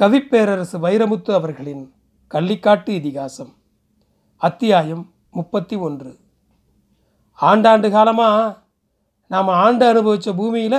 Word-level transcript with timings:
கவிப்பேரரசு 0.00 0.76
வைரமுத்து 0.82 1.30
அவர்களின் 1.34 1.94
கள்ளிக்காட்டு 2.30 2.88
இதிகாசம் 2.88 3.50
அத்தியாயம் 4.36 5.10
முப்பத்தி 5.30 5.76
ஒன்று. 5.76 6.18
ஆண்டாண்டு 7.40 7.90
காலமாக 7.90 8.58
நாம் 9.28 9.48
ஆண்டு 9.48 9.86
அனுபவித்த 9.86 10.32
பூமியில் 10.32 10.78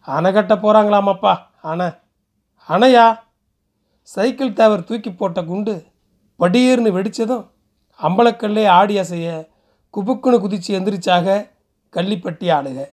அணை 0.00 0.32
கட்ட 0.32 0.54
போகிறாங்களாமப்பா 0.54 1.34
அணை. 1.62 1.88
அணையா? 2.68 3.18
சைக்கிள் 4.02 4.52
தேவர் 4.52 4.84
தூக்கி 4.84 5.12
போட்ட 5.12 5.44
குண்டு 5.44 5.74
படீர்னு 6.38 6.92
வெடித்ததும் 6.98 7.50
அம்பலக்கல்லே 8.02 8.66
ஆடி 8.66 8.98
அசைய 8.98 9.48
குபுக்குன்னு 9.96 10.40
குதிச்சு 10.44 10.70
எந்திரிச்சாக 10.78 11.48
கள்ளிப்பட்டி 11.92 12.48
ஆளுக. 12.58 12.86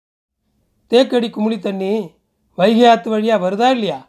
தேக்கடி 0.90 1.30
குமிழி 1.30 1.58
தண்ணி 1.58 2.10
வைகை 2.54 2.90
ஆற்று 2.90 3.10
வழியாக 3.10 3.50
வருதா 3.50 3.70
இல்லையா? 3.70 4.08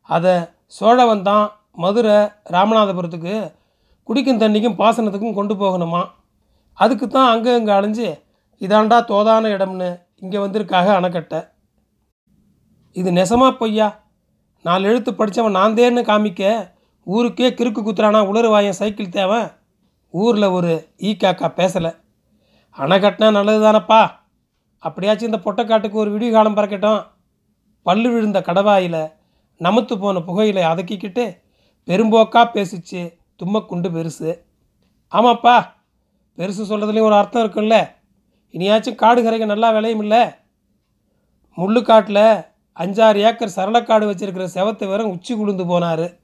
அதை 0.00 0.34
சோழவன் 0.76 1.26
தான் 1.28 1.46
மதுரை 1.82 2.18
ராமநாதபுரத்துக்கு 2.54 3.34
குடிக்கும் 4.08 4.42
தண்ணிக்கும் 4.42 4.78
பாசனத்துக்கும் 4.80 5.38
கொண்டு 5.38 5.54
போகணுமா? 5.62 6.02
அதுக்கு 6.78 7.06
தான் 7.08 7.30
அங்கே 7.32 7.52
இங்கே 7.60 7.72
அலைஞ்சு 7.78 8.08
இதாண்டா 8.60 8.98
தோதான 9.10 9.50
இடம்னு 9.56 9.90
இங்கே 10.24 10.38
வந்திருக்காக 10.44 10.88
அணைக்கட்டை. 10.98 11.40
இது 12.96 13.10
நெசமாக 13.18 13.52
பொய்யா? 13.60 13.88
நாலு 14.64 14.84
எழுத்து 14.90 15.10
படித்தவன் 15.20 15.58
நான் 15.58 15.76
தேன்னு 15.78 16.02
காமிக்க 16.10 16.42
ஊருக்கே 17.06 17.48
கிறுக்கு 17.58 17.80
குத்துறானா 17.82 18.20
உளறுவாயன் 18.30 18.80
சைக்கிள் 18.80 19.16
தேவன்? 19.18 19.46
ஊரில் 20.14 20.54
ஒரு 20.56 20.72
ஈ 21.08 21.12
காக்கா 21.22 21.48
பேசலை. 21.60 21.92
அணை 22.76 22.96
கட்டினா 23.04 23.28
நல்லது 23.38 23.60
தானப்பா 23.66 24.02
அப்படியாச்சும் 24.82 25.30
இந்த 25.30 25.40
பொட்டைக்காட்டுக்கு 25.46 26.02
ஒரு 26.02 26.10
விடிய 26.14 26.30
காலம் 26.32 26.56
பறக்கட்டும். 26.58 27.02
பல்லு 27.86 28.08
விழுந்த 28.14 28.38
கடவாயில் 28.48 29.02
நமத்து 29.60 29.98
போன 29.98 30.18
புகையில 30.18 30.60
அதக்கிக்கிட்டு 30.72 31.40
பெரும்போக்கா 31.86 32.42
பேசிச்சு 32.54 33.18
தும்மக்குண்டு 33.42 33.88
பெருசு. 33.96 34.40
ஆமாப்பா 35.12 35.66
பெருசு 36.38 36.62
சொல்கிறதுலேயும் 36.68 37.08
ஒரு 37.10 37.14
அர்த்தம் 37.14 37.44
இருக்குல்ல. 37.44 37.90
இனியாச்சும் 38.52 38.94
காடு 38.94 39.22
கரைக்க 39.22 39.44
நல்லா 39.46 39.70
விளையும் 39.70 40.00
இல்லை. 40.00 40.22
முள்ளுக்காட்டில் 41.56 42.44
அஞ்சாறு 42.76 43.16
ஏக்கர் 43.16 43.56
சரளக்காடு 43.56 44.04
வச்சுருக்கிற 44.10 44.48
செவத்தை 44.54 44.86
வேற 44.86 45.04
உச்சி 45.04 45.34
குளிந்து 45.34 45.64
போனார். 45.64 46.18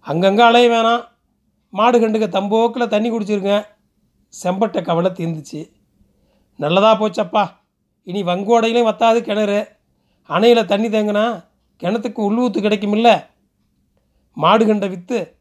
அங்கங்கே 0.00 0.42
அலைய 0.42 0.70
வேணாம். 0.70 1.04
மாடு 1.70 1.98
கண்டுக்க 2.00 2.26
தம்போக்கில் 2.36 2.88
தண்ணி 2.88 3.10
குடிச்சிருங்க. 3.10 3.66
செம்பட்டை 4.42 4.82
கவலை 4.82 5.10
தீர்ந்துச்சு. 5.10 5.70
நல்லதாக 6.56 7.08
போச்சப்பா. 7.08 7.50
இனி 8.02 8.22
வங்கோடையிலையும் 8.22 8.88
வத்தாது 8.90 9.20
கிணறு. 9.20 9.68
அணையில் 10.26 10.66
தண்ணி 10.66 10.88
தேங்கினா 10.88 11.44
கிணத்துக்கு 11.80 12.20
உள்ளூத்து 12.28 12.58
கிடைக்குமில்ல? 12.60 13.10
மாடு 14.36 14.66
கண்டை 14.66 14.88
விற்று 14.88 15.38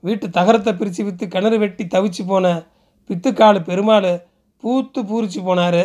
வீட்டு 0.00 0.30
தகரத்தை 0.30 0.72
பிரித்து 0.74 1.04
விற்று 1.04 1.28
கிணறு 1.28 1.58
வெட்டி 1.58 1.84
தவிச்சு 1.84 2.22
போன 2.26 2.46
பித்துக்காலு 3.10 3.60
பெருமாள் 3.62 4.12
பூத்து 4.62 5.00
பூரிச்சு 5.02 5.40
போனார். 5.48 5.82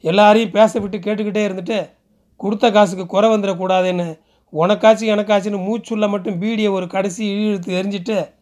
எல்லாரையும் 0.00 0.50
பேச 0.50 0.80
விட்டு 0.80 0.98
கேட்டுக்கிட்டே 0.98 1.42
இருந்துட்டு 1.48 1.78
கொடுத்த 2.36 2.70
காசுக்கு 2.70 3.06
குறை 3.06 3.30
வந்துடக்கூடாதுன்னு 3.30 4.06
உனக்காச்சு 4.52 5.04
எனக்காச்சுன்னு 5.14 5.64
மூச்சுள்ள 5.66 6.08
மட்டும் 6.08 6.40
பீடியை 6.42 6.70
ஒரு 6.70 6.86
கடைசி 6.86 7.22
இழுத்து 7.32 7.82
எரிஞ்சிட்டு 7.82 8.34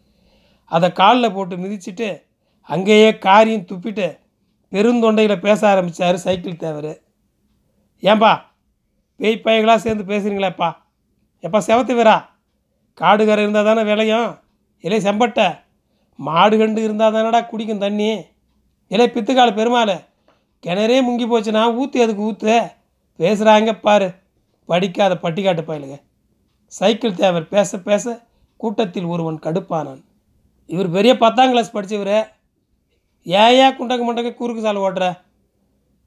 அதை 0.64 0.92
காலில் 0.92 1.32
போட்டு 1.32 1.56
மிதிச்சிட்டு 1.56 2.08
அங்கேயே 2.62 3.10
காரியம் 3.18 3.68
துப்பிட்டு 3.70 4.18
பெருந்தொண்டையில் 4.72 5.40
பேச 5.40 5.68
ஆரம்பித்தார் 5.68 6.16
சைக்கிள் 6.16 6.56
தேவர். 6.56 6.92
ஏன்பா 8.02 8.32
பேய் 9.18 9.40
பையங்களாக 9.44 9.76
சேர்ந்து 9.76 10.04
பேசுகிறீங்களேப்பா 10.04 10.68
எப்பா 11.42 11.58
செவத்து 11.66 11.94
வீரா? 11.94 12.36
காடு 12.94 13.26
கரை 13.26 13.42
இருந்தால் 13.42 13.64
தானே 13.64 13.82
விளையும்? 13.82 14.38
இல்லை 14.80 14.98
செம்பட்டை? 15.00 15.58
மாடு 16.16 16.58
கண்டு 16.58 16.82
இருந்தால் 16.82 17.12
தானடா 17.12 17.46
குடிக்கும் 17.46 17.78
தண்ணி? 17.78 18.24
இல்லை 18.88 19.10
பித்துக்கால 19.14 19.54
பெருமாள் 19.54 19.94
கிணறே 20.66 20.98
முங்கி 21.08 21.26
போச்சுன்னா 21.30 21.74
ஊற்று 21.74 22.02
அதுக்கு 22.02 22.22
ஊற்று 22.22 22.70
பேசுகிறாங்க 23.18 23.80
பாரு. 23.80 24.12
படிக்காத 24.66 25.14
பட்டிக்காட்டு 25.14 25.62
பயலுங்க. 25.66 26.00
சைக்கிள் 26.66 27.14
தேவர் 27.14 27.48
பேச 27.48 27.78
பேச 27.78 28.26
கூட்டத்தில் 28.56 29.04
ஒருவன் 29.04 29.38
கடுப்பானான். 29.42 30.04
இவர் 30.66 30.90
பெரிய 30.90 31.16
பத்தாம் 31.16 31.48
கிளாஸ் 31.48 31.70
படித்தவர் 31.70 32.34
ஏன் 33.22 33.50
ஏன் 33.50 33.76
குண்டக்க 33.78 34.34
குறுக்கு 34.34 34.62
சாலை 34.62 34.82
ஓட்டுற? 34.82 35.18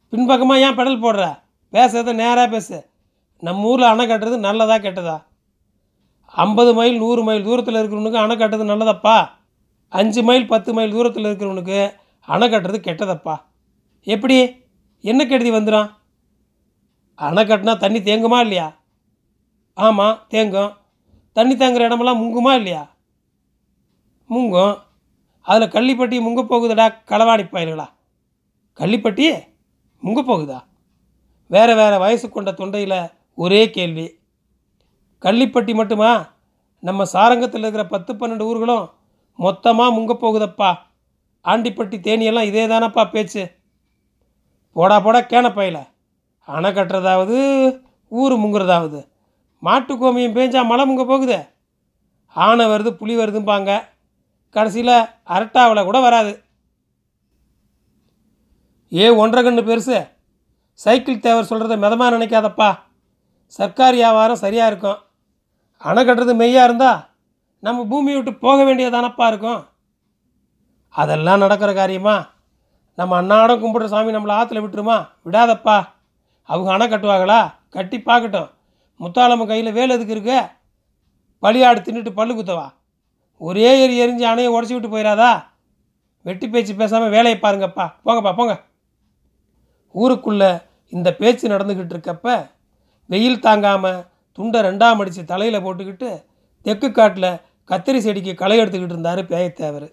பின்பக்கமாக 0.09 0.59
ஏன் 0.59 0.77
பெடல் 0.77 1.03
போடுற? 1.03 1.39
பேசுறத 1.73 2.13
நேராக 2.13 2.47
பேசு. 2.47 2.89
நம்ம 3.41 3.67
ஊரில் 3.67 3.85
அணை 3.85 4.05
கட்டுறது 4.05 4.37
நல்லதா 4.37 4.75
கெட்டதா? 4.75 5.23
ஐம்பது 6.25 6.73
மைல் 6.73 6.97
நூறு 6.97 7.23
மைல் 7.23 7.43
தூரத்தில் 7.43 7.75
இருக்கிறவனுக்கு 7.75 8.13
அணை 8.13 8.35
கட்டுறது 8.35 8.65
நல்லதப்பா? 8.71 9.29
அஞ்சு 9.89 10.23
மைல் 10.23 10.47
பத்து 10.47 10.73
மைல் 10.73 10.91
தூரத்தில் 10.91 11.23
இருக்கிறவனுக்கு 11.23 11.93
அணை 12.27 12.49
கட்டுறது 12.49 12.79
கெட்டதப்பா? 12.87 13.41
எப்படி? 14.03 14.55
என்ன 15.01 15.25
கெடுதி 15.25 15.51
வந்துடும் 15.51 15.91
அணை 17.15 17.43
கட்டினா 17.43 17.77
தண்ணி 17.77 17.99
தேங்குமா 17.99 18.39
இல்லையா? 18.39 18.73
ஆமாம் 19.73 20.19
தேங்கும். 20.29 20.77
தண்ணி 21.33 21.55
தேங்குற 21.55 21.79
இடமெல்லாம் 21.79 22.21
முங்குமா 22.21 22.53
இல்லையா? 22.53 22.95
முங்கும். 24.29 24.75
அதில் 25.41 25.67
கள்ளிப்பட்டி 25.67 26.17
முங்க 26.21 26.41
போகுதுடா 26.43 26.85
களவாணி 27.07 27.43
பயல்களா? 27.43 27.87
கள்ளிப்பட்டி 28.77 29.25
முங்க 30.03 30.21
போகுதா? 30.21 30.59
வேறு 31.47 31.75
வேறு 31.75 31.99
வயசு 31.99 32.29
கொண்ட 32.29 32.51
தொண்டையில் 32.51 33.11
ஒரே 33.43 33.61
கேள்வி. 33.69 34.05
கள்ளிப்பட்டி 35.21 35.73
மட்டுமா? 35.73 36.11
நம்ம 36.79 37.05
சாரங்கத்தில் 37.13 37.63
இருக்கிற 37.63 37.83
பத்து 37.85 38.13
பன்னெண்டு 38.13 38.41
ஊர்களும் 38.41 38.85
மொத்தமாக 39.35 39.93
முங்க 39.95 40.17
போகுதப்பா. 40.21 40.69
ஆண்டிப்பட்டி 41.43 41.97
தேனியெல்லாம் 42.07 42.49
இதே 42.49 42.67
தானப்பா 42.67 43.03
பேச்சு. 43.11 43.43
போடா 44.73 44.99
போடா 44.99 45.19
கேனப்பையில் 45.21 45.87
அணை 46.45 46.71
கட்டுறதாவது 46.71 47.37
ஊர் 48.07 48.33
முங்குறதாவது. 48.33 48.99
மாட்டு 49.59 49.95
கோமியம் 49.95 50.35
பேஞ்சால் 50.37 50.65
மழை 50.65 50.85
முங்க 50.85 51.05
போகுது. 51.07 51.39
ஆனை 52.33 52.65
வருது 52.65 52.91
புலி 52.91 53.17
வருதும்பாங்க. 53.17 53.71
கடைசியில் 54.49 54.95
அரட்டாவில் 55.35 55.83
கூட 55.83 55.99
வராது. 55.99 56.33
ஏ 58.93 59.09
ஒன்றரை 59.09 59.41
கண்ணு 59.43 59.61
பெருசு. 59.61 59.97
சைக்கிள் 60.73 61.19
தேவர் 61.19 61.49
சொல்கிறத 61.49 61.77
மிதமாக 61.77 62.17
நினைக்காதப்பா. 62.17 62.69
சர்க்கார் 63.57 63.93
வியாபாரம் 63.93 64.35
சரியாக 64.35 64.67
இருக்கும். 64.67 64.99
அணை 65.77 66.05
கட்டுறது 66.05 66.35
மெய்யாக 66.35 66.63
இருந்தால் 66.63 66.99
நம்ம 67.59 67.85
பூமியை 67.85 68.21
விட்டு 68.21 68.39
போக 68.39 68.63
வேண்டியதானப்பா 68.63 69.27
இருக்கும். 69.27 69.67
அதெல்லாம் 70.89 71.39
நடக்கிற 71.39 71.73
காரியமா? 71.73 72.29
நம்ம 72.95 73.21
அன்னாடம் 73.21 73.61
கும்பிட்ற 73.63 73.85
சாமி 73.85 74.11
நம்மளை 74.11 74.33
ஆற்றுல 74.39 74.61
விட்டுருமா? 74.63 75.07
விடாதப்பா. 75.25 75.87
அவங்க 76.43 76.71
அணை 76.71 76.87
கட்டுவாங்களா? 76.87 77.53
கட்டி 77.69 77.97
பார்க்கட்டும். 77.97 78.49
முத்தாளம்ம 78.99 79.47
கையில் 79.47 79.71
வேல் 79.71 79.89
எதுக்கு 79.89 80.13
இருக்கு? 80.13 80.41
பலியாடு 81.43 81.79
தின்னுட்டு 81.79 82.09
பல்லு 82.09 82.33
குத்தவா? 82.33 82.73
ஒரே 83.37 83.69
எரி 83.83 83.95
எரிஞ்சு 84.01 84.25
அணையை 84.25 84.49
உடச்சி 84.49 84.73
விட்டு 84.73 84.97
போயிடாதா? 84.97 85.43
வெட்டி 86.21 86.49
பேச்சு 86.49 86.75
பேசாமல் 86.75 87.09
வேலையை 87.09 87.39
பாருங்கப்பா. 87.39 87.93
போங்கப்பா 88.05 88.35
போங்க. 88.35 88.61
ஊருக்குள்ளே 89.91 90.61
இந்த 90.89 91.13
பேச்சு 91.13 91.47
நடந்துக்கிட்டு 91.49 91.95
இருக்கப்போ 91.95 92.49
வெயில் 93.11 93.43
தாங்காமல் 93.45 93.99
துண்டை 94.37 94.59
ரெண்டாம் 94.67 94.99
அடித்து 95.01 95.23
தலையில் 95.31 95.63
போட்டுக்கிட்டு 95.65 96.09
தெற்கு 96.65 96.89
காட்டில் 96.91 97.31
கத்திரி 97.69 97.99
செடிக்கு 98.05 98.33
களை 98.41 98.57
எடுத்துக்கிட்டு 98.61 98.95
இருந்தார் 98.95 99.21
பேயத்தேவர். 99.31 99.87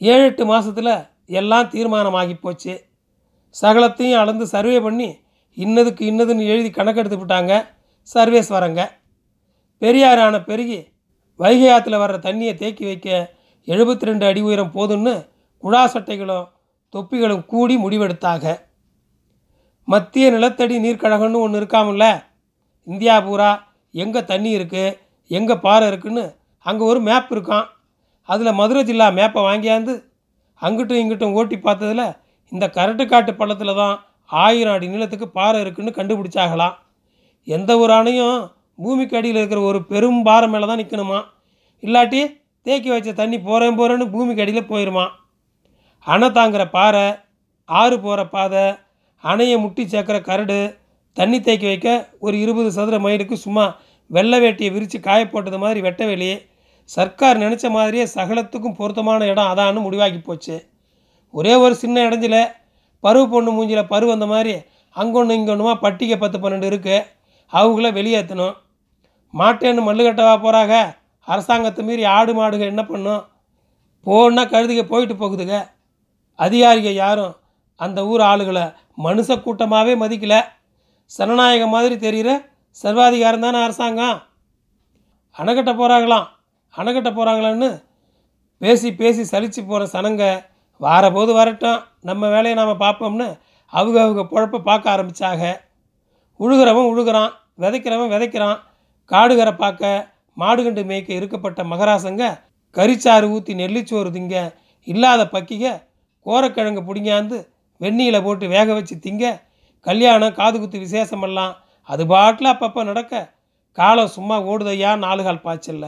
ஏழு 0.00 0.24
எட்டு 0.28 0.44
மாதத்தில் 0.50 0.94
எல்லாம் 1.40 1.70
தீர்மானமாகி 1.74 2.34
போச்சு. 2.34 2.74
சகலத்தையும் 3.54 4.20
அளந்து 4.22 4.44
சர்வே 4.54 4.78
பண்ணி 4.86 5.08
இன்னதுக்கு 5.58 6.02
இன்னதுன்னு 6.10 6.44
எழுதி 6.52 6.70
கணக்கெடுத்து 6.70 7.18
விட்டாங்க 7.20 7.52
சர்வேஸ்வரங்க. 8.14 8.82
பெரியாரான 9.82 10.34
பெருகி 10.48 10.80
வைகை 11.40 11.68
ஆற்றுல 11.74 11.98
வர்ற 12.02 12.16
தண்ணியை 12.26 12.54
தேக்கி 12.54 12.84
வைக்க 12.84 13.08
எழுபத்தி 13.68 14.08
ரெண்டு 14.08 14.24
அடி 14.28 14.40
உயரம் 14.40 14.74
போதும்னு 14.76 15.14
குழா 15.64 15.82
சட்டைகளும் 15.94 16.46
தொப்பிகளும் 16.94 17.44
கூடி 17.52 17.74
முடிவெடுத்தாக 17.82 18.54
மத்திய 19.88 20.26
நிலத்தடி 20.34 20.74
நீர்க்கழகம்னு 20.84 21.42
ஒன்று 21.44 21.60
இருக்காமல்ல. 21.60 22.04
இந்தியா 22.86 23.14
பூரா 23.26 23.50
எங்கே 23.94 24.20
தண்ணி 24.30 24.50
இருக்குது 24.58 24.96
எங்கே 25.30 25.54
பாறை 25.64 25.86
இருக்குன்னு 25.90 26.24
அங்கே 26.66 26.84
ஒரு 26.90 27.00
மேப் 27.08 27.30
இருக்கான். 27.34 27.66
அதில் 28.28 28.58
மதுரை 28.60 28.82
ஜில்லா 28.88 29.06
மேப்பை 29.18 29.40
வாங்கியாந்து 29.48 29.94
அங்கிட்டும் 30.62 31.00
இங்கிட்டும் 31.02 31.36
ஓட்டி 31.38 31.56
பார்த்ததில் 31.58 32.06
இந்த 32.52 32.64
கரட்டுக்காட்டு 32.76 33.32
பள்ளத்தில் 33.40 33.78
தான் 33.80 33.94
ஆயிரம் 34.30 34.74
அடி 34.76 34.86
நீளத்துக்கு 34.92 35.26
பாறை 35.38 35.58
இருக்குன்னு 35.64 35.98
கண்டுபிடிச்சாகலாம். 35.98 36.74
எந்த 37.48 37.70
ஒரு 37.82 37.92
அணையும் 38.00 38.38
பூமிக்கு 38.78 39.16
அடியில் 39.18 39.40
இருக்கிற 39.40 39.60
ஒரு 39.70 39.80
பெரும் 39.90 40.20
பாறை 40.28 40.46
மேலே 40.52 40.66
தான் 40.66 40.80
நிற்கணுமா 40.82 41.18
இல்லாட்டி 41.82 42.20
தேக்கி 42.66 42.88
வச்ச 42.92 43.12
தண்ணி 43.20 43.38
போகிறேன் 43.40 43.78
போகிறேன்னு 43.78 44.06
பூமிக்கு 44.14 44.44
அடியில் 44.44 44.70
போயிடுமா 44.70 45.04
அணை 46.06 46.28
தாங்குற 46.38 46.62
பாறை 46.76 47.04
ஆறு 47.68 47.96
போகிற 48.00 48.20
பாதை 48.34 48.64
அணையை 49.24 49.56
முட்டி 49.60 49.82
சேர்க்குற 49.84 50.20
கரடு 50.20 50.58
தண்ணி 51.16 51.38
தேக்கி 51.40 51.66
வைக்க 51.66 51.88
ஒரு 52.20 52.40
இருபது 52.40 52.70
சதுர 52.72 52.98
மைலுக்கு 52.98 53.36
சும்மா 53.36 53.64
வெள்ளை 54.10 54.38
வேட்டியை 54.40 54.70
விரித்து 54.72 55.00
காய 55.00 55.24
போட்டது 55.24 55.58
மாதிரி 55.58 55.80
வெட்ட 55.80 56.06
வெளி 56.06 56.28
சர்க்கார் 56.90 57.38
நினச்ச 57.38 57.70
மாதிரியே 57.70 58.04
சகலத்துக்கும் 58.14 58.78
பொருத்தமான 58.78 59.26
இடம் 59.26 59.50
அதான்னு 59.52 59.84
முடிவாக்கி 59.86 60.20
போச்சு. 60.22 60.56
ஒரே 61.34 61.54
ஒரு 61.54 61.74
சின்ன 61.74 62.08
இடஞ்சில் 62.08 62.40
பருவ 63.04 63.26
பொண்ணு 63.26 63.50
மூஞ்சியில் 63.50 63.90
பரு 63.92 64.06
வந்த 64.06 64.26
மாதிரி 64.26 64.54
அங்கொன்று 64.96 65.36
இங்கொன்றுமா 65.38 65.74
பட்டிக்கை 65.84 66.16
பத்து 66.18 66.38
பன்னெண்டு 66.38 66.70
இருக்குது 66.70 67.06
அவங்கள 67.52 67.86
வெளியேற்றணும் 67.92 68.56
மாட்டேன்னு 69.34 69.82
மல்லு 69.86 70.02
கட்டவா 70.06 70.34
போகிறாங்க 70.36 70.74
அரசாங்கத்தை 71.28 71.84
மீறி 71.84 72.04
ஆடு 72.16 72.32
மாடுக 72.34 72.64
என்ன 72.72 72.82
பண்ணும்? 72.84 73.22
போன்னா 74.06 74.42
கழுதுக 74.50 74.82
போயிட்டு 74.82 75.14
போகுதுங்க 75.14 75.56
அதிகாரிகள் 76.38 77.00
யாரும் 77.02 77.34
அந்த 77.80 78.00
ஊர் 78.06 78.22
ஆளுகளை 78.30 78.64
மனுஷ 79.04 79.36
கூட்டமாகவே 79.42 79.94
மதிக்கல. 80.02 80.34
சனநாயகம் 81.10 81.74
மாதிரி 81.74 81.96
தெரிகிற 81.98 82.30
சர்வாதிகாரம் 82.76 83.44
தானே 83.44 83.58
அரசாங்கம். 83.66 84.18
அணைக்கட்ட 85.36 85.72
போகிறாங்களாம் 85.80 86.26
அணைக்கட்ட 86.74 87.10
போகிறாங்களான்னு 87.18 87.70
பேசி 88.62 88.88
பேசி 89.00 89.22
சலித்து 89.32 89.60
போகிற 89.62 89.84
சனங்க 89.94 90.24
வாரபோது 90.80 91.32
வரட்டும். 91.38 91.80
நம்ம 92.08 92.28
வேலையை 92.28 92.54
நாம் 92.58 92.82
பார்ப்போம்னு 92.84 93.28
அவங்க 93.72 93.98
அவங்க 94.04 94.22
பொழப்ப 94.32 94.62
பார்க்க 94.68 94.94
ஆரம்பித்தாங்க 94.94 95.44
உழுகிறவன் 96.40 96.90
உழுகிறான் 96.92 97.32
விதைக்கிறவன் 97.62 98.12
விதைக்கிறான். 98.14 98.58
காடுகரை 99.10 99.54
பார்க்க 99.56 100.10
மாடுகண்டு 100.36 100.82
மேய்க்க 100.90 101.10
இருக்கப்பட்ட 101.18 101.60
மகராசங்க 101.70 102.24
கரிச்சாறு 102.76 103.26
ஊற்றி 103.34 103.52
நெல்லிச்சோறு 103.54 104.10
திங்க 104.16 104.36
இல்லாத 104.86 105.22
பக்கிக 105.32 105.72
கோரக்கிழங்கு 106.26 106.82
பிடிங்காந்து 106.88 107.38
வெந்நீரில் 107.82 108.24
போட்டு 108.24 108.46
வேக 108.48 108.68
வச்சு 108.74 108.94
திங்க 109.04 109.26
கல்யாணம் 109.86 110.34
காது 110.34 110.56
குத்து 110.60 110.78
விசேஷமெல்லாம் 110.78 111.52
அது 111.88 112.02
பாட்டில் 112.06 112.52
அப்பப்போ 112.52 112.82
நடக்க. 112.84 113.14
காலம் 113.78 114.14
சும்மா 114.16 114.36
ஓடுதையா 114.40 114.90
நாலு 114.96 115.22
கால் 115.22 115.44
பாய்ச்சல்ல. 115.44 115.86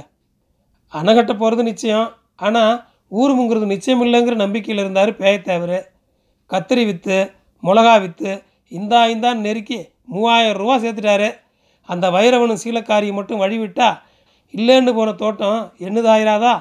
அணைகட்ட 0.92 1.32
போகிறது 1.32 1.62
நிச்சயம். 1.62 2.08
ஆனால் 2.36 2.74
ஊர் 3.08 3.34
நிச்சயம் 3.66 4.02
இல்லைங்கிற 4.04 4.34
நம்பிக்கையில் 4.34 4.82
இருந்தார் 4.84 5.12
பேயத்தேவர். 5.20 5.78
கத்திரி 6.50 6.84
விற்று 6.84 7.18
மிளகா 7.62 7.94
விற்று 8.00 8.32
இந்தா 8.72 9.00
இந்தான்னு 9.06 9.46
நெருக்கி 9.46 9.78
மூவாயிரம் 10.04 10.58
ரூபா 10.58 10.76
சேர்த்துட்டாரு. 10.78 11.28
அந்த 11.88 12.10
வைரவனும் 12.10 12.62
சீலக்காரியை 12.64 13.14
மட்டும் 13.14 13.42
வழிவிட்டா 13.42 13.88
இல்லைன்னு 14.54 14.92
போன 14.94 15.12
தோட்டம் 15.12 15.60
என்னதாயிராதா 15.78 16.52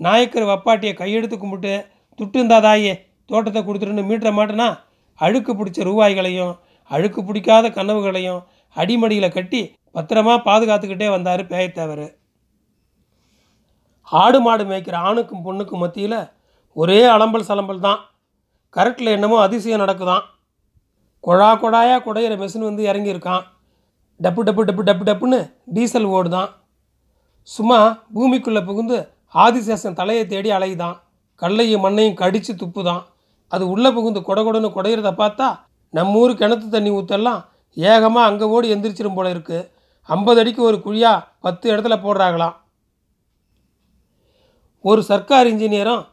நாயக்கர் 0.00 0.50
வப்பாட்டியை 0.50 0.94
கையெடுத்து 0.94 1.36
கும்பிட்டு 1.38 1.72
துட்டு 2.18 2.36
இருந்தாதாயே 2.38 2.92
தோட்டத்தை 3.30 3.60
கொடுத்துட்டுன்னு 3.62 4.08
மீட்டர 4.10 4.30
மாட்டேனா 4.38 4.68
அழுக்கு 5.20 5.52
பிடிச்ச 5.58 5.80
ரூபாய்களையும் 5.88 6.52
அழுக்கு 6.90 7.20
பிடிக்காத 7.24 7.66
கனவுகளையும் 7.76 8.40
அடிமடியில் 8.76 9.34
கட்டி 9.36 9.60
பத்திரமா 9.96 10.34
பாதுகாத்துக்கிட்டே 10.48 11.08
வந்தார் 11.14 11.42
பேயத்தேவர். 11.52 12.06
ஆடு 14.22 14.38
மாடு 14.44 14.64
மேய்க்கிற 14.70 14.96
ஆணுக்கும் 15.08 15.44
பொண்ணுக்கும் 15.46 15.82
மத்தியில் 15.82 16.20
ஒரே 16.76 17.00
அலம்பல் 17.14 17.48
சலம்பல் 17.48 17.84
தான். 17.86 18.00
கரெக்டில் 18.76 19.14
என்னமோ 19.16 19.36
அதிசயம் 19.46 19.82
நடக்குதாம் 19.82 20.24
குழா 21.24 21.50
குழாயாக 21.62 22.02
குடையிற 22.04 22.34
மிஷின் 22.42 22.68
வந்து 22.68 22.82
இறங்கியிருக்கான். 22.90 23.44
டப்பு 24.20 24.42
டப்பு 24.48 24.62
டப்பு 24.68 24.82
டப்பு 24.88 25.04
டப்புன்னு 25.08 25.40
டீசல் 25.74 26.08
ஓடுதான். 26.16 26.50
சும்மா 27.48 27.78
பூமிக்குள்ளே 28.14 28.62
புகுந்து 28.68 28.98
ஆதிசேஷன் 29.44 29.98
தலையை 30.00 30.24
தேடி 30.32 30.50
அலையுதான். 30.56 30.96
கல்லையும் 31.42 31.84
மண்ணையும் 31.84 32.18
கடித்து 32.22 32.52
துப்புதான். 32.62 33.02
அது 33.52 33.68
உள்ளே 33.68 33.90
புகுந்து 33.90 34.20
கொடகொடன்னு 34.20 34.68
குடையிறத 34.72 35.10
பார்த்தா 35.12 35.60
நம்ம 35.94 36.18
ஊர் 36.18 36.32
கிணத்து 36.34 36.68
தண்ணி 36.68 36.90
ஊற்றெல்லாம் 36.90 37.40
ஏகமாக 37.74 38.26
அங்கே 38.26 38.44
ஓடி 38.44 38.74
எந்திரிச்சிடும் 38.74 39.14
போல 39.14 39.30
இருக்குது 39.30 39.68
ஐம்பது 40.08 40.40
அடிக்கு 40.40 40.62
ஒரு 40.62 40.82
குழியாக 40.82 41.26
பத்து 41.40 41.70
இடத்துல 41.70 41.94
போடுறாங்களாம். 41.94 42.54
ஒரு 44.84 45.02
சர்க்கார் 45.02 45.46
இன்ஜினியரும் 45.46 46.06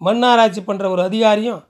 மண்ணாராய்ச்சி 0.00 0.60
பண்ணுற 0.60 0.90
ஒரு 0.90 1.02
அதிகாரியும் 1.02 1.62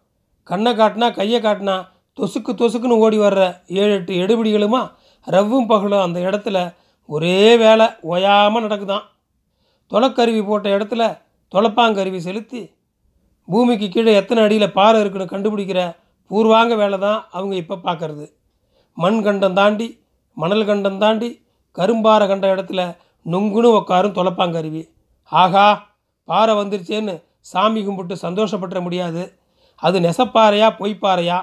கண்ணை 0.43 0.73
காட்டினா 0.73 1.15
கையை 1.15 1.41
காட்டினா 1.41 1.89
தொசுக்கு 2.19 2.53
தொசுக்குன்னு 2.55 2.99
ஓடி 2.99 3.19
வர்ற 3.19 3.43
ஏழு 3.67 3.93
எட்டு 3.95 4.15
எடுபிடிகளுமா 4.15 4.91
ரவ்வும் 5.27 5.67
பகலும் 5.67 6.01
அந்த 6.01 6.21
இடத்துல 6.21 6.75
ஒரே 7.09 7.57
வேலை 7.57 7.87
ஓயாமல் 8.03 8.65
நடக்குதாம் 8.67 9.07
தொலைக்கருவி 9.93 10.45
போட்ட 10.45 10.79
இடத்துல 10.79 11.21
தொலைப்பாங்கருவி 11.55 12.17
செலுத்தி 12.17 12.75
பூமிக்கு 13.51 13.87
கீழே 13.89 14.13
எத்தனை 14.21 14.41
அடியில் 14.47 14.75
பாறை 14.79 14.99
இருக்குன்னு 15.01 15.33
கண்டுபிடிக்கிற 15.33 15.81
பூர்வாங்க 16.31 16.75
வேலை 16.81 16.99
தான் 16.99 17.21
அவங்க 17.37 17.55
இப்போ 17.63 17.77
பார்க்கறது. 17.87 18.25
மண் 18.99 19.21
கண்டம் 19.27 19.57
தாண்டி 19.59 19.89
மணல் 20.37 20.69
கண்டம் 20.69 20.99
தாண்டி 20.99 21.31
கரும்பாறை 21.79 22.27
கண்ட 22.29 22.47
இடத்துல 22.55 22.81
நொங்குன்னு 23.27 23.71
உட்காரும் 23.79 24.17
தொலைப்பாங்கருவி 24.19 24.83
ஆகா 25.33 25.65
பாறை 26.29 26.53
வந்துருச்சேன்னு 26.61 27.15
சாமி 27.51 27.81
கும்பிட்டு 27.83 28.15
சந்தோஷப்பட்டுற 28.27 28.81
முடியாது. 28.87 29.23
அது 29.83 29.97
நெசப்பாறையா 30.07 30.69
பொய்ப்பாறையா? 30.81 31.39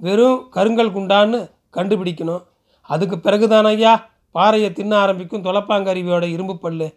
வெறும் 0.00 0.38
கருங்கல் 0.56 0.94
குண்டான்னு 0.96 1.38
கண்டுபிடிக்கணும். 1.76 2.42
அதுக்கு 2.90 3.16
பிறகுதான் 3.18 3.68
ஐயா 3.72 3.92
பாறையை 4.34 4.70
தின்ன 4.72 4.92
ஆரம்பிக்கும் 5.04 5.44
தொலைப்பாங்கருவியோட 5.46 6.24
இரும்பு 6.34 6.54
பல்லு. 6.64 6.88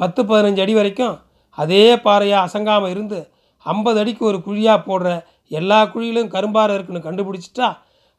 பத்து 0.00 0.20
பதினஞ்சு 0.28 0.62
அடி 0.64 0.74
வரைக்கும் 0.78 1.14
அதே 1.58 1.84
பாறையாக 2.06 2.46
அசங்காமல் 2.46 2.92
இருந்து 2.94 3.18
ஐம்பது 3.66 3.98
அடிக்கு 4.02 4.22
ஒரு 4.30 4.38
குழியாக 4.46 4.86
போடுற 4.88 5.08
எல்லா 5.50 5.78
குழியிலும் 5.92 6.32
கரும்பாறை 6.34 6.74
இருக்குன்னு 6.76 7.06
கண்டுபிடிச்சிட்டா 7.08 7.68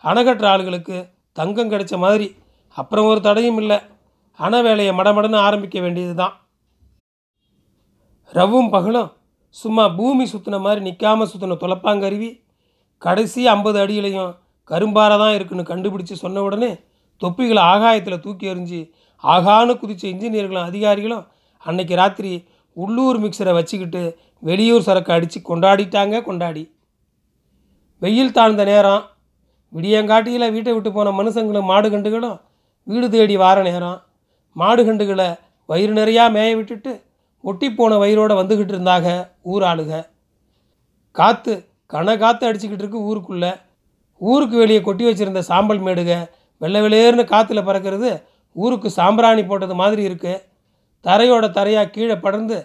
அணைகட்டுற 0.03 0.45
ஆளுகளுக்கு 0.53 0.97
தங்கம் 1.37 1.71
கிடைச்ச 1.71 1.95
மாதிரி. 2.05 2.27
அப்புறம் 2.77 3.07
ஒரு 3.11 3.19
தடையும் 3.21 3.59
இல்லை. 3.61 3.77
அணை 4.39 4.59
வேலையை 4.61 4.91
மடமடன்னு 4.97 5.39
ஆரம்பிக்க 5.47 5.77
வேண்டியது 5.79 6.15
தான் 6.15 6.33
ரவும் 8.33 8.69
பகலும் 8.69 9.09
சும்மா 9.55 9.83
பூமி 9.97 10.25
சுற்றின 10.31 10.57
மாதிரி 10.59 10.81
நிற்காம 10.87 11.25
சுற்றின 11.31 11.57
துளப்பாங்கருவி 11.61 12.29
கடைசி 13.01 13.41
ஐம்பது 13.47 13.77
அடியிலையும் 13.83 14.31
கரும்பாறை 14.69 15.15
தான் 15.17 15.35
இருக்குன்னு 15.35 15.71
கண்டுபிடிச்சு 15.71 16.15
சொன்ன 16.15 16.41
உடனே 16.41 16.71
தொப்பிகளை 17.21 17.61
ஆகாயத்தில் 17.73 18.23
தூக்கி 18.25 18.51
எறிஞ்சு 18.51 18.79
ஆகான்னு 19.23 19.73
குதித்த 19.77 20.03
இன்ஜினியர்களும் 20.09 20.67
அதிகாரிகளும் 20.69 21.23
அன்னைக்கு 21.63 21.93
ராத்திரி 21.95 22.31
உள்ளூர் 22.83 23.19
மிக்சரை 23.23 23.53
வச்சுக்கிட்டு 23.57 24.01
வெளியூர் 24.43 24.85
சரக்கு 24.87 25.11
அடித்து 25.15 25.39
கொண்டாடிட்டாங்க 25.41 26.15
கொண்டாடி. 26.27 26.63
வெயில் 28.01 28.35
தாழ்ந்த 28.37 28.63
நேரம் 28.71 29.03
விடியங்காட்டியில் 29.73 30.53
வீட்டை 30.55 30.73
விட்டு 30.73 30.89
போன 30.97 31.11
மனுஷங்களும் 31.19 31.69
மாடு 31.71 31.87
கண்டுகளும் 31.93 32.37
வீடு 32.87 33.07
தேடி 33.15 33.35
வார 33.43 33.57
நேரம். 33.69 33.97
மாடு 34.55 34.81
கண்டுகளை 34.87 35.29
வயிறு 35.69 35.93
நிறையா 35.99 36.25
மேய 36.35 36.51
விட்டுட்டு 36.59 36.91
ஒட்டி 37.43 37.67
போன 37.79 37.97
வயிறோடு 38.03 38.33
வந்துக்கிட்டு 38.39 38.73
இருந்தாங்க 38.75 39.09
ஊர் 39.51 39.63
ஆளுக. 39.71 39.91
காற்று 41.15 41.55
கன 41.93 42.15
காற்று 42.21 42.45
அடிச்சுக்கிட்டு 42.47 42.83
இருக்கு 42.85 43.01
ஊருக்குள்ளே. 43.09 43.51
ஊருக்கு 44.21 44.55
வெளியே 44.61 44.81
கொட்டி 44.85 45.03
வச்சிருந்த 45.07 45.41
சாம்பல் 45.49 45.83
மேடுக 45.87 46.13
வெள்ளை 46.61 46.79
வெளியேறுனு 46.85 47.23
காற்றுல 47.33 47.61
பறக்கிறது 47.65 48.11
ஊருக்கு 48.55 48.89
சாம்பிராணி 48.99 49.43
போட்டது 49.45 49.75
மாதிரி 49.81 50.01
இருக்குது 50.09 50.43
தரையோட 51.05 51.45
தரையாக 51.57 51.91
கீழே 51.95 52.15
படர்ந்து 52.25 52.57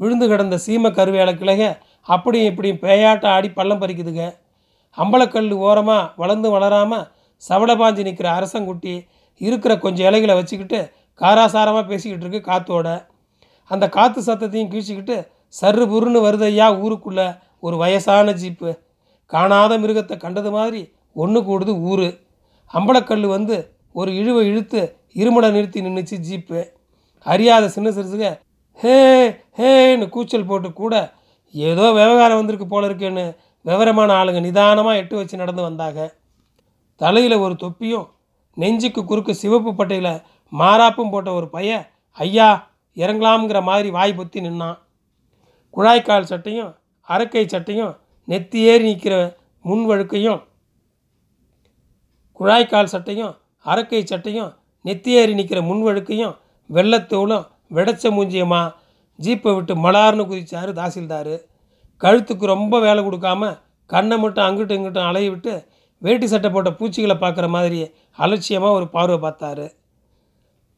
விழுந்து 0.00 0.26
கிடந்த 0.28 0.56
சீம 0.66 0.90
கருவேல 0.98 1.30
கிளைக 1.40 1.62
அப்படியும் 2.02 2.50
இப்படியும் 2.50 2.82
பேயாட்டம் 2.82 3.34
ஆடி 3.36 3.48
பள்ளம் 3.50 3.80
பறிக்குதுங்க. 3.82 4.24
அம்பலக்கல் 4.98 5.50
ஓரமாக 5.68 6.12
வளர்ந்து 6.16 6.50
வளராமல் 6.50 7.06
சவள 7.42 7.70
பாஞ்சு 7.76 8.02
நிற்கிற 8.02 8.28
அரசங்குட்டி 8.38 8.94
இருக்கிற 9.40 9.72
கொஞ்சம் 9.78 10.06
இலைகளை 10.06 10.34
வச்சுக்கிட்டு 10.34 10.78
காராசாரமாக 11.20 11.84
பேசிக்கிட்டு 11.86 12.24
இருக்கு 12.26 12.50
காத்தோட. 12.50 12.88
அந்த 13.70 13.84
காற்று 13.88 14.20
சத்தத்தையும் 14.22 14.70
கீழ்ச்சிக்கிட்டு 14.72 15.16
சர்ரு 15.60 15.84
புருன்னு 15.92 16.20
வருதையா 16.26 16.66
ஊருக்குள்ளே 16.82 17.26
ஒரு 17.60 17.76
வயசான 17.76 18.32
ஜீப்பு. 18.32 18.70
காணாத 19.32 19.78
மிருகத்தை 19.78 20.16
கண்டது 20.16 20.50
மாதிரி 20.50 20.80
ஒன்று 21.12 21.40
கூடுது 21.40 21.72
ஊர். 21.90 22.08
அம்பலக்கல் 22.74 23.26
வந்து 23.26 23.56
ஒரு 23.92 24.10
இழுவை 24.16 24.42
இழுத்து 24.46 24.80
இருமலை 25.14 25.48
நிறுத்தி 25.50 25.80
நின்றுச்சு 25.80 26.16
ஜீப்பு. 26.28 26.60
அறியாத 27.26 27.68
சின்ன 27.68 27.88
சிறுசுக 27.90 28.24
ஹே 28.78 28.96
ஹேன்னு 29.58 30.06
கூச்சல் 30.08 30.46
போட்டு 30.46 30.68
கூட 30.72 30.94
ஏதோ 31.54 31.84
விவகாரம் 31.92 32.38
வந்திருக்கு 32.38 32.66
போல 32.66 32.88
இருக்கேன்னு 32.88 33.24
விவரமான 33.64 34.10
ஆளுங்க 34.14 34.40
நிதானமாக 34.40 34.96
எட்டு 34.96 35.14
வச்சு 35.16 35.36
நடந்து 35.36 35.62
வந்தாங்க. 35.62 36.00
தலையில் 37.00 37.36
ஒரு 37.36 37.54
தொப்பியும் 37.56 38.06
நெஞ்சுக்கு 38.56 39.04
குறுக்கு 39.04 39.34
சிவப்பு 39.34 39.70
பட்டையில் 39.70 40.12
மாறாப்பும் 40.52 41.10
போட்ட 41.10 41.32
ஒரு 41.32 41.48
பையன் 41.48 41.84
ஐயா 42.18 42.48
இறங்கலாம்ங்கிற 42.96 43.62
மாதிரி 43.62 43.88
வாய் 43.90 44.16
பொத்தி 44.18 44.38
நின்னான். 44.40 44.78
குழாய்க்கால் 45.74 46.30
சட்டையும் 46.30 46.70
அரக்கை 47.08 47.44
சட்டையும் 47.54 47.92
நெத்தி 48.28 48.60
ஏறி 48.70 48.84
நிற்கிற 48.84 49.16
முன் 49.64 49.84
வழுக்கையும் 49.90 50.40
குழாய்க்கால் 52.40 52.92
சட்டையும் 52.94 53.34
அரக்கை 53.66 54.00
சட்டையும் 54.04 54.50
நெத்தி 54.84 55.12
ஏறி 55.20 55.34
நிற்கிற 55.34 55.60
முன் 55.62 55.84
வழுக்கையும் 55.86 56.34
வெள்ளத்தோளும் 56.70 57.46
வெடச்ச 57.70 58.10
மூஞ்சியமா? 58.16 58.72
ஜீப்பை 59.18 59.54
விட்டு 59.54 59.74
மலார்னு 59.74 60.24
குதிச்சாரு 60.30 60.70
தாசில்தார். 60.80 61.34
கழுத்துக்கு 62.02 62.46
ரொம்ப 62.46 62.80
வேலை 62.80 63.00
கொடுக்காம 63.04 63.58
கண்ணை 63.86 64.18
மட்டும் 64.18 64.46
அங்கிட்டும் 64.46 64.78
இங்கிட்டும் 64.78 65.08
அலைய 65.08 65.30
விட்டு 65.30 65.52
வேட்டி 66.02 66.26
சட்டை 66.26 66.50
போட்ட 66.50 66.70
பூச்சிகளை 66.70 67.16
பார்க்குற 67.20 67.48
மாதிரி 67.48 67.94
அலட்சியமாக 68.16 68.76
ஒரு 68.78 68.86
பார்வை 68.88 69.18
பார்த்தாரு. 69.24 69.66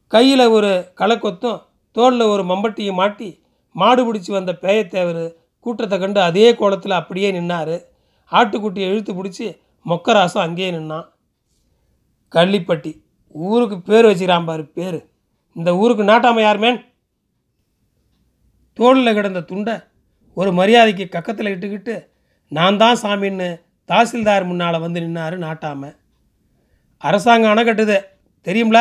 கையில் 0.07 0.45
ஒரு 0.47 0.93
களைக்கொத்தும் 0.99 1.61
தோளில் 1.91 2.31
ஒரு 2.33 2.43
மம்பட்டியும் 2.43 2.99
மாட்டி 3.01 3.29
மாடு 3.75 4.01
பிடிச்சி 4.05 4.31
வந்த 4.31 4.51
பேயத்தேவர் 4.61 5.23
கூட்டத்தை 5.59 5.99
கண்டு 5.99 6.19
அதே 6.21 6.55
கோலத்தில் 6.55 6.99
அப்படியே 6.99 7.31
நின்னார். 7.31 7.75
ஆட்டுக்குட்டியை 8.31 8.87
இழுத்து 8.91 9.13
பிடிச்சி 9.13 9.47
மொக்கராசம் 9.85 10.45
அங்கேயே 10.45 10.71
நின்னான். 10.71 11.07
கள்ளிப்பட்டி 12.31 12.91
ஊருக்கு 13.35 13.77
பேர் 13.81 14.07
வச்சுக்கிறான் 14.09 14.45
பாரு 14.45 14.65
பேர். 14.65 15.08
இந்த 15.55 15.75
ஊருக்கு 15.75 16.03
நாட்டாம 16.03 16.41
யார் 16.41 16.57
மேன்? 16.57 16.79
தோளில் 18.73 19.13
கிடந்த 19.13 19.41
துண்டை 19.41 19.75
ஒரு 20.33 20.51
மரியாதைக்கு 20.53 21.05
கக்கத்தில் 21.11 21.51
இட்டுக்கிட்டு 21.53 22.07
நான் 22.47 22.77
தான் 22.77 22.99
சாமின்னு 23.03 23.49
தாசில்தார் 23.89 24.45
முன்னால் 24.45 24.79
வந்து 24.79 24.99
நின்னார் 24.99 25.35
நாட்டாம. 25.37 25.95
அரசாங்கம் 26.97 27.51
அணை 27.51 27.63
கட்டுது 27.63 27.97
தெரியும்ல? 28.47 28.79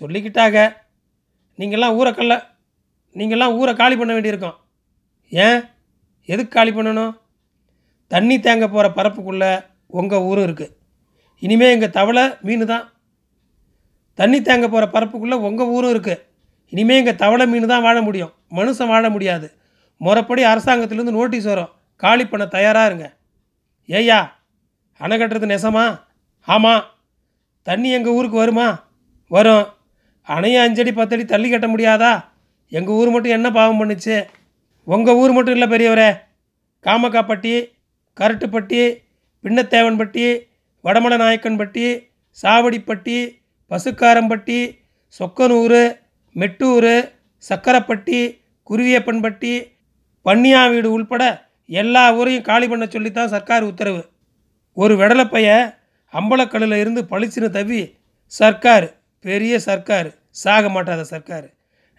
சொல்லிக்கிட்டாக. 0.00 0.56
நீங்கள்லாம் 1.58 1.96
ஊரை 1.98 2.14
கல்ல 2.14 2.34
நீங்கள்லாம் 3.16 3.56
ஊரை 3.56 3.74
காலி 3.74 3.96
பண்ண 3.96 4.12
வேண்டியிருக்கோம். 4.14 4.56
ஏன்? 5.28 5.60
எதுக்கு 6.24 6.48
காலி 6.48 6.70
பண்ணணும்? 6.70 7.12
தண்ணி 8.06 8.36
தேங்க 8.38 8.66
போகிற 8.68 8.88
பரப்புக்குள்ளே 8.88 9.52
உங்கள் 9.86 10.26
ஊரும் 10.28 10.46
இருக்குது 10.48 10.74
இனிமேல் 11.42 11.70
எங்கள் 11.70 11.90
தவளை 11.90 12.24
மீன் 12.40 12.66
தான் 12.66 12.84
தண்ணி 14.18 14.38
தேங்க 14.40 14.66
போகிற 14.68 14.86
பரப்புக்குள்ளே 14.94 15.36
உங்கள் 15.48 15.70
ஊரும் 15.76 15.92
இருக்குது 15.94 16.22
இனிமேல் 16.72 17.00
இங்கே 17.00 17.14
தவளை 17.14 17.44
மீன் 17.46 17.72
தான் 17.72 17.84
வாழ 17.86 17.96
முடியும். 18.02 18.32
மனுஷன் 18.58 18.92
வாழ 18.92 19.04
முடியாது. 19.10 19.46
முறைப்படி 20.00 20.42
அரசாங்கத்திலேருந்து 20.44 21.16
நோட்டீஸ் 21.18 21.48
வரும். 21.50 21.70
காலி 22.02 22.24
பண்ண 22.26 22.44
தயாராக 22.46 22.88
இருங்க. 22.88 23.06
ஏய்யா 23.88 24.18
அணை 25.00 25.16
கட்டுறது 25.18 25.46
நெசமா? 25.52 25.84
ஆமாம் 26.48 26.82
தண்ணி 27.66 27.88
எங்கள் 27.90 28.12
ஊருக்கு 28.12 28.36
வருமா? 28.36 28.66
வரும். 29.30 29.66
அணையை 30.28 30.60
அஞ்சடி 30.66 30.92
பத்தடி 30.94 31.24
தள்ளி 31.24 31.48
கட்ட 31.50 31.66
முடியாதா? 31.66 32.12
எங்கள் 32.72 32.94
ஊர் 32.94 33.10
மட்டும் 33.10 33.36
என்ன 33.38 33.48
பாவம் 33.50 33.80
பண்ணுச்சு? 33.80 34.16
உங்கள் 34.86 35.14
ஊர் 35.14 35.32
மட்டும் 35.32 35.56
இல்லை 35.56 35.68
பெரியவரே. 35.68 36.10
காமக்காப்பட்டி 36.84 37.54
கரட்டுப்பட்டி 38.16 38.82
பின்னத்தேவன்பட்டி 39.44 40.26
வடமல 40.84 41.16
நாயக்கன்பட்டி 41.22 41.86
சாவடிப்பட்டி 42.42 43.18
பசுக்காரம்பட்டி 43.70 44.58
சொக்கனூர் 45.18 45.80
மெட்டூர் 46.36 46.92
சக்கரப்பட்டி 47.48 48.20
குருவியப்பன்பட்டி 48.70 49.52
பன்னியாவீடு 50.24 50.88
உள்பட 50.96 51.22
எல்லா 51.66 52.02
ஊரையும் 52.16 52.46
காலி 52.50 52.68
பண்ண 52.68 52.84
சொல்லித்தான் 52.86 53.32
சர்க்கார் 53.34 53.62
உத்தரவு. 53.62 54.02
ஒரு 54.72 54.94
வெடலைப்பைய 54.96 55.48
அம்பலக்கல்லில் 56.12 56.80
இருந்து 56.82 57.02
பளிச்சுன்னு 57.02 57.48
தவி 57.58 57.80
சர்க்கார் 58.32 58.86
பெரிய 59.20 59.58
சர்க்கார் 59.58 60.08
சாக 60.30 60.68
மாட்டாத 60.68 61.02
சர்க்கார். 61.04 61.46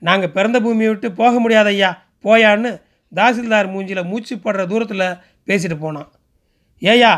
நாங்கள் 0.02 0.32
பிறந்த 0.32 0.58
பூமியை 0.62 0.90
விட்டு 0.92 1.12
போக 1.12 1.40
முடியாத 1.40 1.70
ஐயா 1.70 1.90
போயான்னு 2.24 2.72
தாசில்தார் 3.16 3.72
மூஞ்சியில் 3.74 4.10
மூச்சு 4.12 4.36
படுற 4.36 4.68
தூரத்தில் 4.68 5.18
பேசிட்டு 5.48 5.78
போனான். 5.80 6.10
ஏயா 6.82 7.14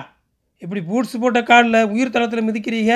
இப்படி 0.57 0.81
பூட்ஸ் 0.81 1.17
போட்ட 1.19 1.43
காலில் 1.43 1.89
உயிர் 1.93 2.09
தளத்தில் 2.09 2.47
மிதிக்கிறீங்க? 2.47 2.93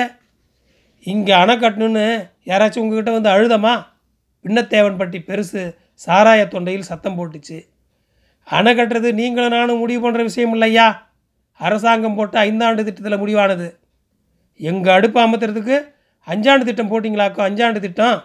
இங்கே 1.04 1.32
அணை 1.32 1.54
கட்டணுன்னு 1.54 2.30
யாராச்சும் 2.44 2.78
உங்ககிட்ட 2.78 3.10
வந்து 3.10 3.30
அழுதமா? 3.30 3.86
விண்ணத்தேவன்பட்டி 4.44 5.18
பெருசு 5.28 5.62
சாராய 6.06 6.42
தொண்டையில் 6.48 6.88
சத்தம் 6.90 7.16
போட்டுச்சு. 7.18 7.66
அணை 8.44 8.76
கட்டுறது 8.76 9.12
நீங்களும் 9.12 9.50
நானும் 9.50 9.78
முடிவு 9.78 10.10
பண்ணுற 10.10 10.22
விஷயம் 10.22 10.52
இல்லையா? 10.52 11.12
அரசாங்கம் 11.52 12.14
போட்ட 12.14 12.44
ஐந்தாண்டு 12.44 12.82
திட்டத்தில் 12.82 13.20
முடிவானது. 13.20 13.76
எங்கள் 14.56 14.94
அடுப்பு 14.94 15.20
அமர்த்துறதுக்கு 15.20 15.76
அஞ்சாண்டு 16.26 16.64
திட்டம் 16.64 16.90
போட்டிங்களாக்கோ? 16.90 17.40
அஞ்சாண்டு 17.48 17.80
திட்டம். 17.80 18.24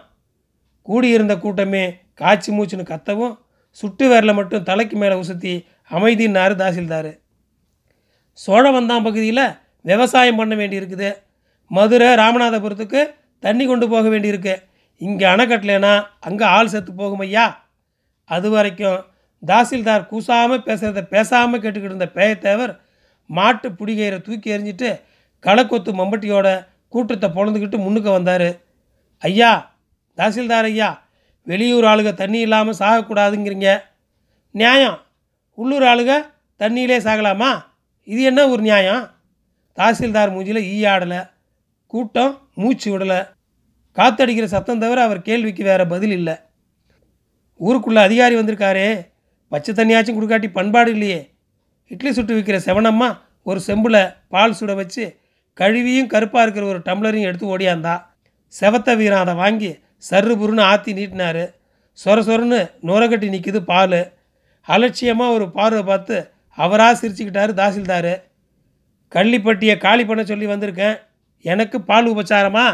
கூடியிருந்த 0.82 1.38
கூட்டமே 1.38 1.94
காய்ச்சி 2.14 2.52
மூச்சுன்னு 2.52 2.90
கத்தவும் 2.92 3.38
சுட்டு 3.70 4.04
வேரில் 4.10 4.34
மட்டும் 4.34 4.62
தலைக்கு 4.62 4.96
மேலே 4.96 5.14
உசுத்தி 5.14 5.64
அமைதினார் 5.88 6.56
தாசில்தார். 6.56 7.18
சோழவந்தான் 8.46 9.04
பகுதியில் 9.04 9.46
விவசாயம் 9.80 10.36
பண்ண 10.36 10.54
வேண்டியிருக்குது. 10.54 11.10
மதுரை 11.76 12.08
ராமநாதபுரத்துக்கு 12.22 13.00
தண்ணி 13.44 13.64
கொண்டு 13.66 13.86
போக 13.88 14.06
வேண்டியிருக்கு. 14.08 14.54
இங்கே 15.00 15.26
அணை 15.32 15.44
கட்டலைன்னா 15.50 15.92
அங்கே 16.28 16.44
ஆள் 16.56 16.72
செத்து 16.72 16.92
போகும் 16.94 17.22
ஐயா. 17.26 17.44
அது 18.34 18.48
வரைக்கும் 18.54 18.98
தாசில்தார் 19.42 20.08
கூசாமல் 20.12 20.64
பேசுகிறத 20.66 21.02
பேசாமல் 21.14 21.62
கேட்டுக்கிட்டு 21.62 21.92
இருந்த 21.92 22.08
பேயத்தேவர் 22.16 22.72
மாட்டு 23.30 23.68
பிடிகையிற 23.78 24.16
தூக்கி 24.26 24.54
எறிஞ்சிட்டு 24.54 24.90
களக்கொத்து 25.44 25.90
மம்பட்டியோட 26.00 26.48
கூட்டத்தை 26.94 27.28
பொழந்துக்கிட்டு 27.36 27.78
முன்னுக்கு 27.84 28.10
வந்தார். 28.10 28.48
ஐயா 29.22 29.52
தாசில்தார் 30.18 30.68
ஐயா 30.72 30.90
வெளியூர் 31.50 31.86
ஆளுங்க 31.90 32.12
தண்ணி 32.14 32.38
இல்லாமல் 32.46 32.78
சாகக்கூடாதுங்கிறீங்க. 32.82 33.70
நியாயம். 34.54 34.98
உள்ளூர் 35.58 35.86
ஆளுங்க 35.90 36.14
தண்ணியிலே 36.60 36.98
சாகலாமா? 37.06 37.50
இது 38.12 38.20
என்ன 38.30 38.40
ஒரு 38.52 38.62
நியாயம்? 38.68 39.02
தாசில்தார் 39.78 40.32
மூஞ்சியில் 40.34 40.62
ஈ 40.74 40.78
ஆடலை. 40.92 41.20
கூட்டம் 41.92 42.32
மூச்சு 42.54 42.88
விடலை. 42.92 43.20
காத்தடிக்கிற 43.98 44.46
சத்தம் 44.54 44.82
தவிர 44.82 44.98
அவர் 45.02 45.26
கேள்விக்கு 45.28 45.62
வேறு 45.64 45.84
பதில் 45.86 46.14
இல்லை. 46.18 46.34
ஊருக்குள்ளே 47.60 48.00
அதிகாரி 48.08 48.34
வந்திருக்காரே. 48.36 48.88
பச்சை 49.52 49.70
தண்ணியாச்சும் 49.74 50.18
கொடுக்காட்டி 50.18 50.48
பண்பாடு 50.58 50.90
இல்லையே. 50.90 51.20
இட்லி 51.90 52.12
சுட்டு 52.12 52.36
விற்கிற 52.36 52.58
செவனம்மா 52.66 53.08
ஒரு 53.42 53.60
செம்பில் 53.60 54.02
பால் 54.28 54.56
சுட 54.60 54.74
வச்சு 54.80 55.04
கழுவியும் 55.58 56.12
கருப்பாக 56.12 56.44
இருக்கிற 56.46 56.66
ஒரு 56.72 56.78
டம்ளரையும் 56.78 57.28
எடுத்து 57.28 57.50
ஓடியாந்தா. 57.54 57.94
செவத்த 58.60 58.96
வீரன் 58.96 59.24
அதை 59.24 59.34
வாங்கி 59.34 59.70
சர்ரு 60.10 60.34
புருன்னு 60.42 60.64
ஆற்றி 60.72 60.92
நீட்டினார். 60.98 61.42
சொர 61.98 62.18
சொரன்னு 62.28 62.60
நுரகட்டி 62.88 63.28
நிற்கிது 63.34 63.60
பால். 63.72 64.00
அலட்சியமாக 64.68 65.36
ஒரு 65.36 65.46
பார்வை 65.58 65.82
பார்த்து 65.82 66.16
அவராக 66.58 66.94
சிரிச்சுக்கிட்டாரு 67.00 67.52
தாசில்தார். 67.60 68.12
கள்ளிப்பட்டியை 69.14 69.76
காலி 69.86 70.04
பண்ண 70.04 70.22
சொல்லி 70.24 70.46
வந்திருக்கேன். 70.46 70.96
எனக்கு 71.44 71.76
பால் 71.80 72.08
உபச்சாரமா? 72.12 72.64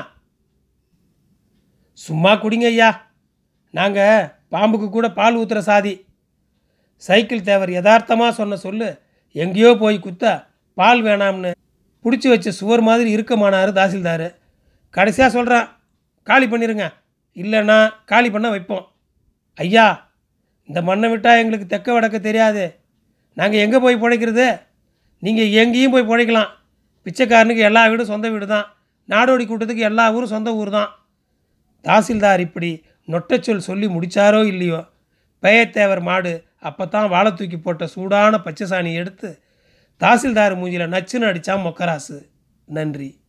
சும்மா 1.93 2.33
குடிங்க 2.43 2.67
ஐயா. 2.73 2.89
நாங்கள் 3.71 4.31
பாம்புக்கு 4.53 4.89
கூட 4.91 5.07
பால் 5.19 5.37
ஊற்றுற 5.37 5.59
சாதி. 5.59 5.95
சைக்கிள் 6.97 7.47
தேவர் 7.49 7.71
யதார்த்தமாக 7.71 8.33
சொன்ன 8.33 8.57
சொல்லு. 8.57 8.89
எங்கேயோ 9.33 9.71
போய் 9.83 9.99
குத்த 9.99 10.25
பால் 10.79 11.01
வேணாம்னு 11.03 11.51
பிடிச்சி 12.05 12.29
வச்ச 12.29 12.51
சுவர் 12.51 12.83
மாதிரி 12.89 13.09
இருக்கமானார் 13.17 13.71
தாசில்தார். 13.79 14.27
கடைசியாக 14.91 15.35
சொல்கிறான் 15.37 15.67
காலி 16.23 16.47
பண்ணிடுங்க 16.47 16.87
இல்லைன்னா 17.37 17.79
காலி 18.05 18.29
பண்ண 18.31 18.49
வைப்போம். 18.51 18.85
ஐயா 19.59 19.87
இந்த 20.69 20.81
மண்ணை 20.83 21.09
விட்டால் 21.11 21.41
எங்களுக்கு 21.43 21.67
தெக்க 21.67 21.89
வடக்க 21.93 22.17
தெரியாது. 22.21 22.65
நாங்கள் 23.37 23.63
எங்கே 23.65 23.79
போய் 23.85 24.03
பிழைக்கிறது 24.03 24.47
நீங்கள் 25.23 25.53
எங்கேயும் 25.63 25.95
போய் 25.95 26.11
பிழைக்கலாம் 26.11 26.51
பிச்சைக்காரனுக்கு 27.07 27.63
எல்லா 27.63 27.87
வீடும் 27.87 28.07
சொந்த 28.07 28.29
வீடு 28.29 28.47
தான் 28.47 28.67
நாடோடி 29.09 29.45
கூட்டத்துக்கு 29.47 29.83
எல்லா 29.83 30.13
ஊரும் 30.13 30.29
சொந்த 30.29 30.55
ஊர் 30.55 30.71
தான் 30.71 30.91
தாசில்தார் 31.85 32.41
இப்படி 32.41 32.85
நொட்டச்சொல் 33.09 33.59
சொல்லி 33.59 33.87
முடித்தாரோ 33.87 34.45
இல்லையோ? 34.45 34.81
பெயத்தேவர் 35.43 36.01
மாடு 36.01 36.45
அப்போ 36.61 36.87
தான் 36.87 37.09
வாழை 37.09 37.35
தூக்கி 37.35 37.57
போட்ட 37.57 37.87
சூடான 37.87 38.39
பச்சை 38.39 38.67
சாணி 38.67 38.95
எடுத்து 38.95 39.39
தாசில்தார் 40.01 40.57
மூஞ்சியில் 40.57 40.89
நச்சுன்னு 40.89 41.27
அடித்தான் 41.27 41.63
மொக்கராசு. 41.63 42.17
நன்றி. 42.69 43.21